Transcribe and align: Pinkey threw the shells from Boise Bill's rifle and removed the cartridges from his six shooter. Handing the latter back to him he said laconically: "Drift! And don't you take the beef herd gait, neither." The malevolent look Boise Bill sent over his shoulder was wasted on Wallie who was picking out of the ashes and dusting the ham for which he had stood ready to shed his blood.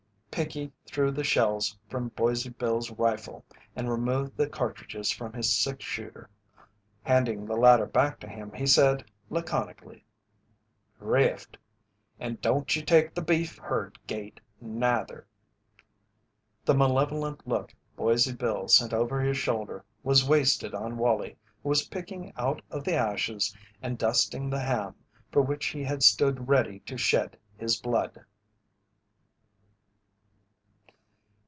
Pinkey 0.31 0.71
threw 0.85 1.11
the 1.11 1.25
shells 1.25 1.77
from 1.89 2.07
Boise 2.07 2.49
Bill's 2.49 2.89
rifle 2.89 3.43
and 3.75 3.91
removed 3.91 4.37
the 4.37 4.47
cartridges 4.47 5.11
from 5.11 5.33
his 5.33 5.53
six 5.53 5.83
shooter. 5.83 6.29
Handing 7.03 7.45
the 7.45 7.57
latter 7.57 7.85
back 7.85 8.17
to 8.21 8.29
him 8.29 8.53
he 8.53 8.65
said 8.65 9.03
laconically: 9.29 10.05
"Drift! 10.97 11.57
And 12.17 12.39
don't 12.39 12.73
you 12.77 12.81
take 12.81 13.13
the 13.13 13.21
beef 13.21 13.57
herd 13.57 13.99
gait, 14.07 14.39
neither." 14.61 15.27
The 16.63 16.75
malevolent 16.75 17.45
look 17.45 17.75
Boise 17.97 18.33
Bill 18.33 18.69
sent 18.69 18.93
over 18.93 19.19
his 19.19 19.37
shoulder 19.37 19.83
was 20.01 20.27
wasted 20.27 20.73
on 20.73 20.97
Wallie 20.97 21.35
who 21.61 21.67
was 21.67 21.89
picking 21.89 22.31
out 22.37 22.61
of 22.71 22.85
the 22.85 22.95
ashes 22.95 23.53
and 23.81 23.97
dusting 23.97 24.49
the 24.49 24.61
ham 24.61 24.95
for 25.29 25.41
which 25.41 25.67
he 25.67 25.83
had 25.83 26.01
stood 26.01 26.47
ready 26.47 26.79
to 26.79 26.97
shed 26.97 27.37
his 27.57 27.75
blood. 27.81 28.21